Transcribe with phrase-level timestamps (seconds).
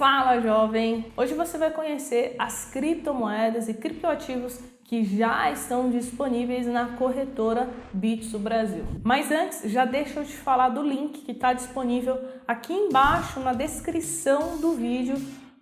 [0.00, 1.12] Fala jovem!
[1.14, 8.38] Hoje você vai conhecer as criptomoedas e criptoativos que já estão disponíveis na corretora Bitso
[8.38, 8.82] Brasil.
[9.04, 12.18] Mas antes, já deixa eu te falar do link que está disponível
[12.48, 15.16] aqui embaixo na descrição do vídeo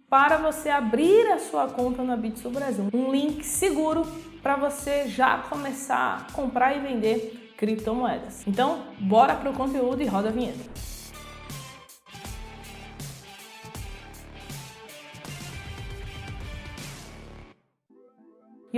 [0.09, 2.91] para você abrir a sua conta na Bitso Brasil.
[2.95, 4.07] Um link seguro
[4.41, 8.47] para você já começar a comprar e vender criptomoedas.
[8.47, 10.98] Então, bora para o conteúdo e roda a vinheta.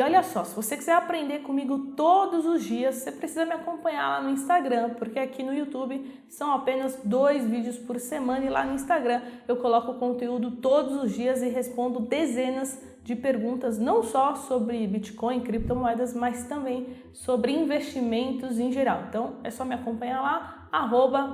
[0.00, 4.08] E olha só, se você quiser aprender comigo todos os dias, você precisa me acompanhar
[4.08, 8.64] lá no Instagram, porque aqui no YouTube são apenas dois vídeos por semana e lá
[8.64, 14.36] no Instagram eu coloco conteúdo todos os dias e respondo dezenas de perguntas, não só
[14.36, 19.02] sobre Bitcoin, criptomoedas, mas também sobre investimentos em geral.
[19.10, 20.68] Então é só me acompanhar lá,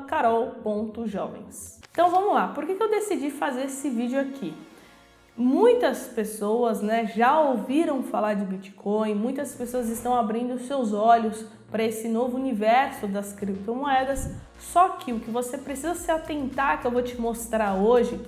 [0.08, 1.80] carol.jovens.
[1.92, 4.52] Então vamos lá, por que, eu decidi fazer esse vídeo aqui?
[5.36, 11.84] Muitas pessoas né, já ouviram falar de Bitcoin, muitas pessoas estão abrindo seus olhos para
[11.84, 14.30] esse novo universo das criptomoedas.
[14.58, 18.18] Só que o que você precisa se atentar, que eu vou te mostrar hoje,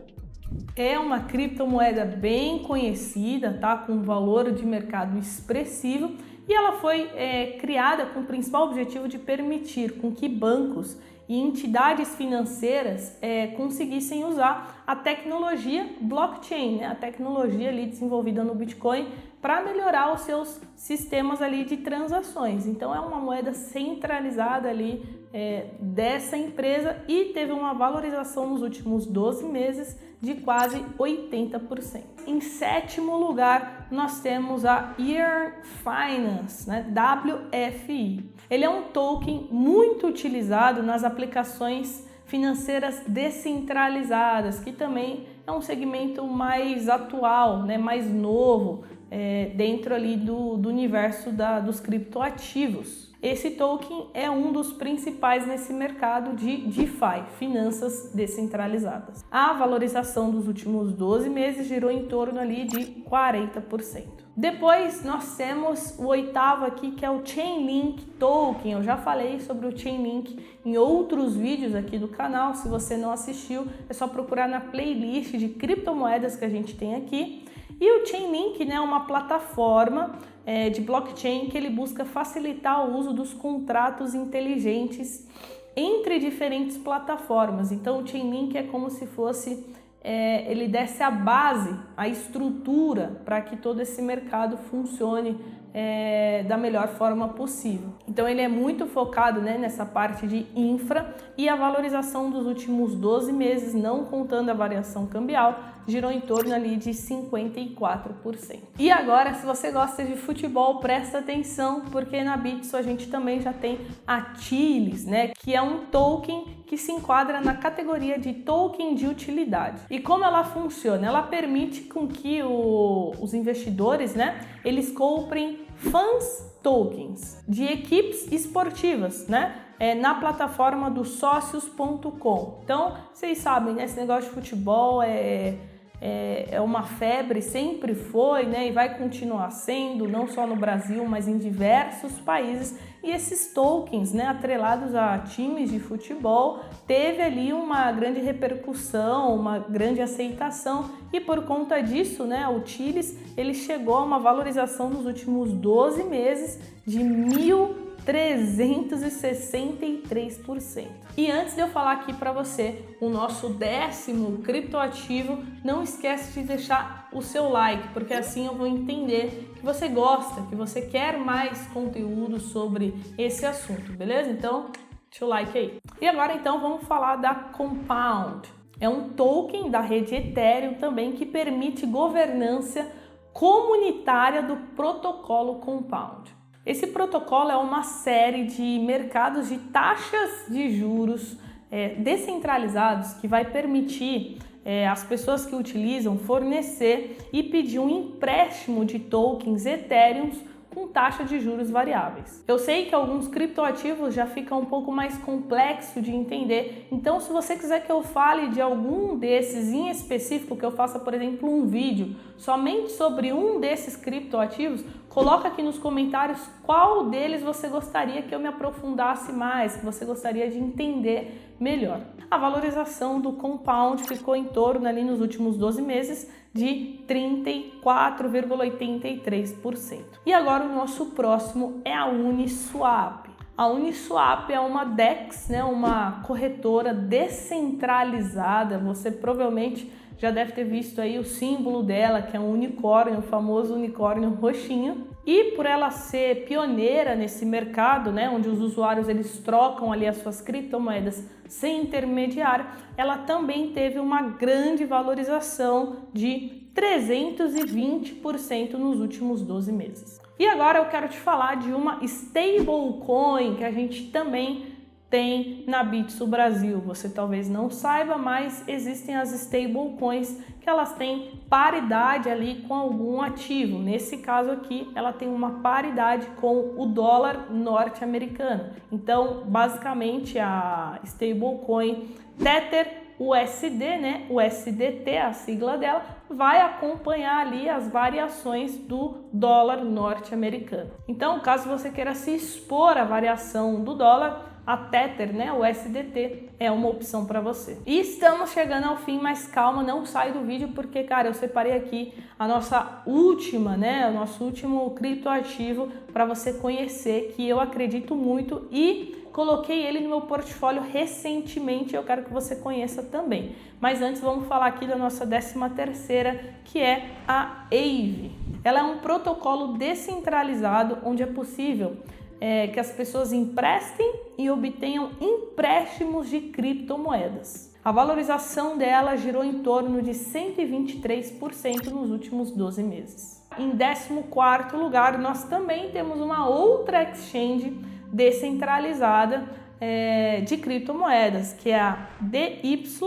[0.75, 3.75] É uma criptomoeda bem conhecida, tá?
[3.77, 6.15] Com valor de mercado expressivo
[6.47, 10.97] e ela foi é, criada com o principal objetivo de permitir com que bancos
[11.27, 16.87] e entidades financeiras é, conseguissem usar a tecnologia blockchain, né?
[16.87, 19.09] a tecnologia ali desenvolvida no Bitcoin
[19.41, 22.65] para melhorar os seus sistemas ali de transações.
[22.65, 29.05] Então é uma moeda centralizada ali é, dessa empresa e teve uma valorização nos últimos
[29.05, 32.01] 12 meses de quase 80%.
[32.25, 36.85] Em sétimo lugar, nós temos a Ear Finance, né?
[36.91, 38.29] WFI.
[38.49, 46.25] Ele é um token muito utilizado nas aplicações financeiras descentralizadas, que também é um segmento
[46.25, 47.77] mais atual, né?
[47.77, 53.06] mais novo, é, dentro ali do, do universo da, dos criptoativos.
[53.21, 59.25] Esse token é um dos principais nesse mercado de DeFi, finanças descentralizadas.
[59.31, 62.77] A valorização dos últimos 12 meses girou em torno ali de
[63.09, 64.03] 40%.
[64.35, 68.73] Depois nós temos o oitavo aqui que é o Chainlink Token.
[68.73, 72.53] Eu já falei sobre o Chainlink em outros vídeos aqui do canal.
[72.53, 76.93] Se você não assistiu, é só procurar na playlist de criptomoedas que a gente tem
[76.93, 77.45] aqui.
[77.81, 82.97] E o Chainlink né, é uma plataforma é, de blockchain que ele busca facilitar o
[82.97, 85.27] uso dos contratos inteligentes
[85.75, 87.69] entre diferentes plataformas.
[87.73, 89.65] Então, o Chainlink é como se fosse
[90.01, 95.37] é, ele desse a base, a estrutura para que todo esse mercado funcione
[95.73, 97.89] é, da melhor forma possível.
[98.07, 102.95] Então ele é muito focado né, nessa parte de infra e a valorização dos últimos
[102.95, 108.59] 12 meses, não contando a variação cambial, girou em torno ali de 54%.
[108.77, 113.39] E agora, se você gosta de futebol, presta atenção, porque na Bitso a gente também
[113.39, 118.33] já tem a Chiles, né, que é um token que se enquadra na categoria de
[118.33, 119.79] token de utilidade.
[119.89, 121.07] E como ela funciona?
[121.07, 129.27] Ela permite com que o, os investidores, né, eles comprem fans tokens de equipes esportivas,
[129.27, 129.63] né?
[129.79, 132.61] É, na plataforma do sócios.com.
[132.63, 135.55] Então, vocês sabem, né, esse negócio de futebol é
[136.01, 141.03] é, é uma febre, sempre foi, né, e vai continuar sendo, não só no Brasil,
[141.05, 142.77] mas em diversos países.
[143.03, 149.59] E esses tokens, né, atrelados a times de futebol, teve ali uma grande repercussão, uma
[149.59, 155.05] grande aceitação, e por conta disso, né, o Chiles, ele chegou a uma valorização nos
[155.05, 160.87] últimos 12 meses de mil 363%.
[161.17, 166.47] E antes de eu falar aqui para você o nosso décimo criptoativo, não esquece de
[166.47, 171.17] deixar o seu like, porque assim eu vou entender que você gosta, que você quer
[171.17, 174.29] mais conteúdo sobre esse assunto, beleza?
[174.29, 174.71] Então,
[175.09, 175.77] deixa o like aí.
[175.99, 178.47] E agora então vamos falar da Compound.
[178.79, 182.89] É um token da rede Ethereum também que permite governança
[183.33, 186.36] comunitária do protocolo Compound.
[186.67, 191.37] Esse protocolo é uma série de mercados de taxas de juros
[191.71, 198.83] é, descentralizados que vai permitir é, as pessoas que utilizam fornecer e pedir um empréstimo
[198.83, 200.31] de tokens Ethereum
[200.77, 202.43] com taxa de juros variáveis.
[202.47, 207.31] Eu sei que alguns criptoativos já ficam um pouco mais complexo de entender, então se
[207.31, 211.49] você quiser que eu fale de algum desses em específico, que eu faça, por exemplo,
[211.49, 218.21] um vídeo somente sobre um desses criptoativos, coloca aqui nos comentários qual deles você gostaria
[218.21, 222.01] que eu me aprofundasse mais, que você gostaria de entender melhor.
[222.29, 230.03] A valorização do compound ficou em torno ali nos últimos 12 meses de 34,83%.
[230.25, 233.27] E agora o nosso próximo é a Uniswap.
[233.57, 238.77] A Uniswap é uma DEX, né, uma corretora descentralizada.
[238.77, 243.23] Você provavelmente já deve ter visto aí o símbolo dela, que é um unicórnio, o
[243.23, 245.07] famoso unicórnio roxinho.
[245.25, 250.17] E por ela ser pioneira nesse mercado, né, onde os usuários eles trocam ali as
[250.17, 259.71] suas criptomoedas sem intermediário, ela também teve uma grande valorização de 320% nos últimos 12
[259.71, 260.21] meses.
[260.39, 264.76] E agora eu quero te falar de uma stablecoin que a gente também
[265.09, 266.79] tem na Bitso Brasil.
[266.81, 273.21] Você talvez não saiba, mas existem as stablecoins que elas têm paridade ali com algum
[273.21, 273.79] ativo.
[273.79, 278.71] Nesse caso aqui, ela tem uma paridade com o dólar norte-americano.
[278.91, 284.27] Então, basicamente a stablecoin Tether USD, né?
[284.29, 290.91] USDT, a sigla dela, vai acompanhar ali as variações do dólar norte-americano.
[291.07, 296.49] Então, caso você queira se expor à variação do dólar, a Tether, né, o SDT,
[296.59, 297.77] é uma opção para você.
[297.85, 301.71] E estamos chegando ao fim, mas calma, não sai do vídeo porque, cara, eu separei
[301.71, 308.13] aqui a nossa última, né, o nosso último criptoativo para você conhecer que eu acredito
[308.13, 313.55] muito e coloquei ele no meu portfólio recentemente, eu quero que você conheça também.
[313.79, 318.31] Mas antes vamos falar aqui da nossa décima terceira, que é a AVE.
[318.65, 321.97] Ela é um protocolo descentralizado onde é possível
[322.39, 327.75] é, que as pessoas emprestem e obtenham empréstimos de criptomoedas.
[327.83, 333.41] A valorização dela girou em torno de 123% nos últimos 12 meses.
[333.57, 337.79] Em 14 lugar, nós também temos uma outra exchange
[338.11, 339.47] descentralizada
[339.79, 343.01] é, de criptomoedas, que é a DYDX.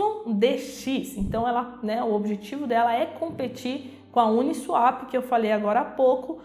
[1.17, 5.81] Então, ela, né, o objetivo dela é competir com a Uniswap, que eu falei agora
[5.81, 6.39] há pouco,